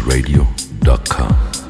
urbanradio.com. 0.00 1.69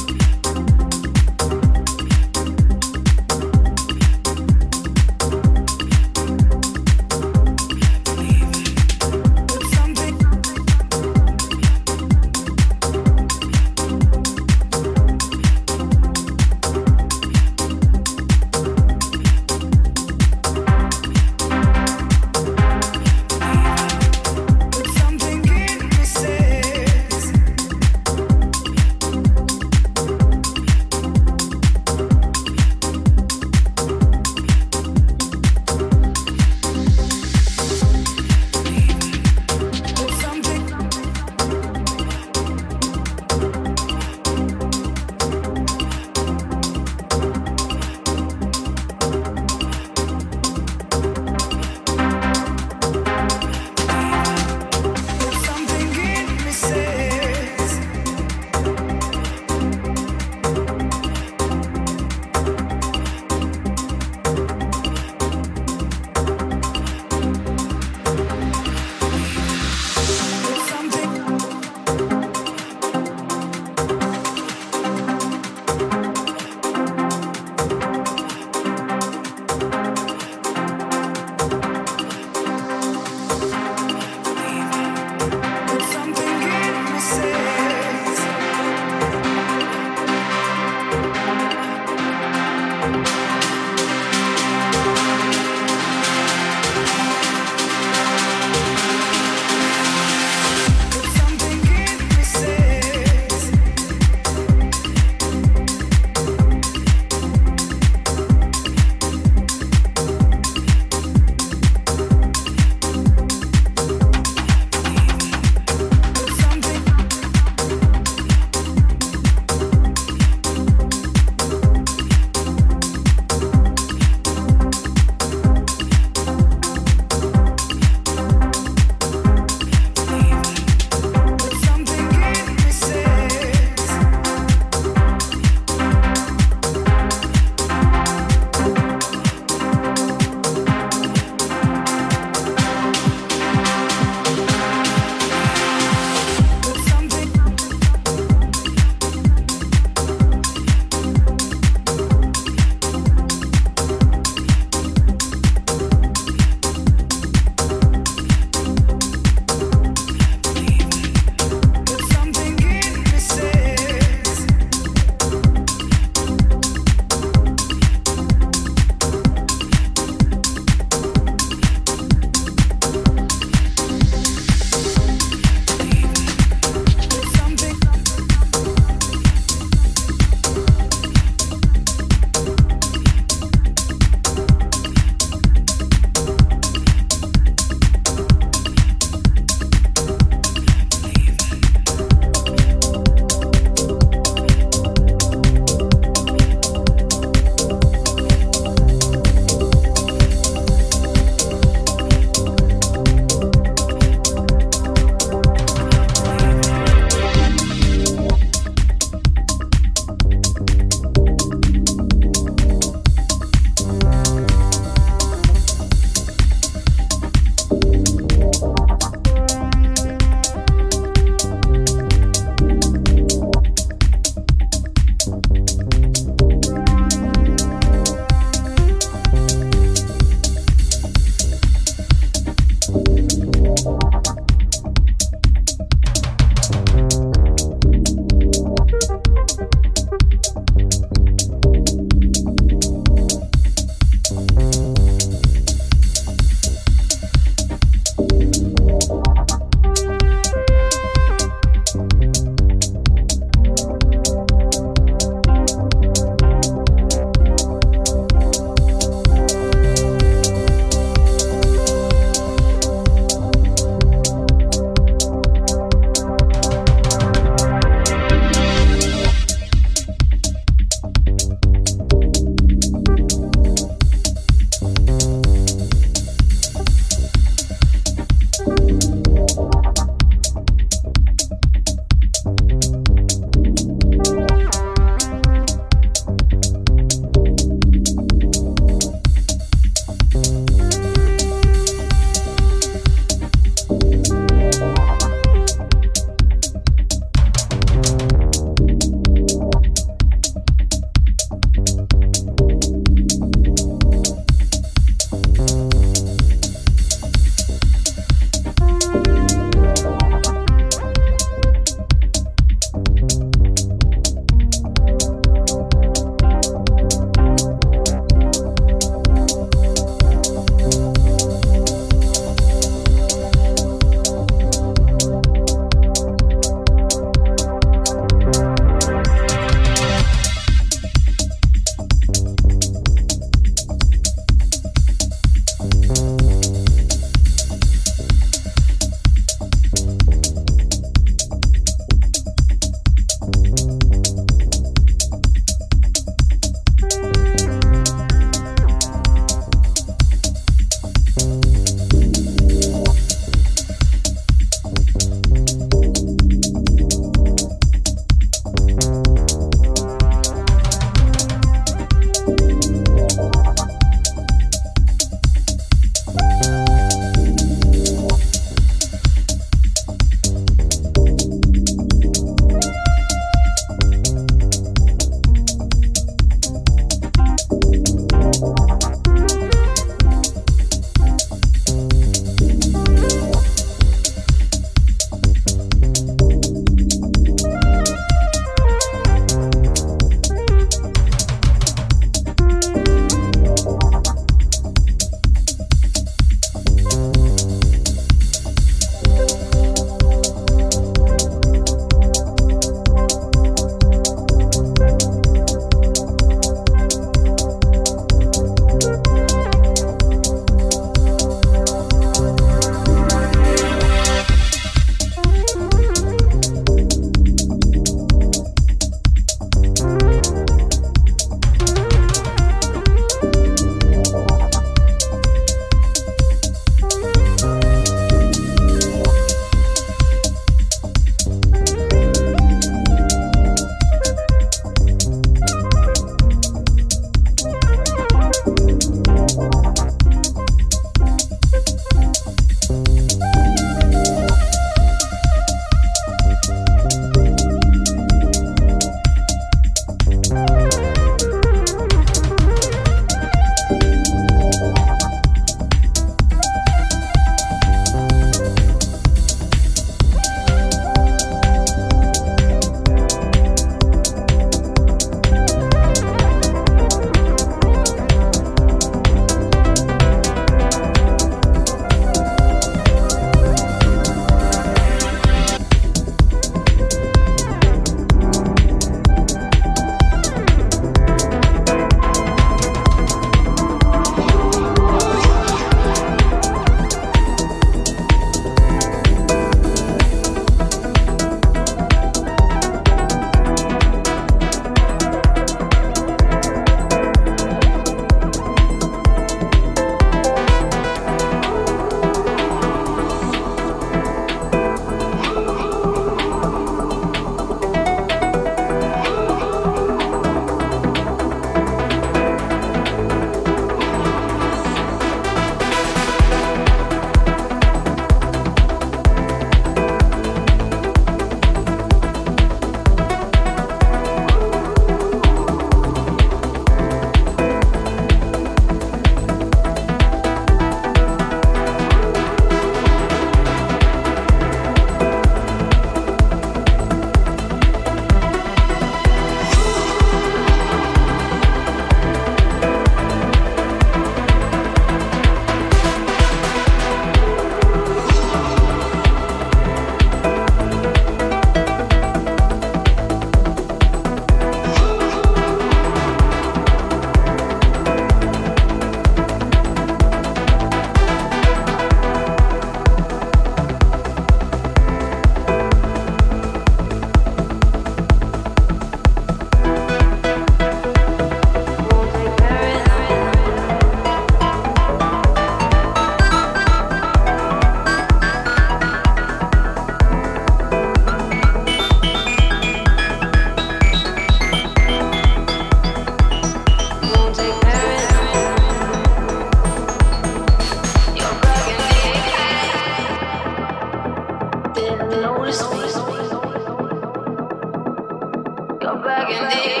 Go 599.01 599.15
back 599.17 599.49
and 599.49 599.71
dig. 599.71 600.00